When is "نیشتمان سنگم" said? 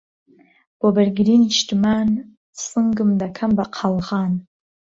1.45-3.11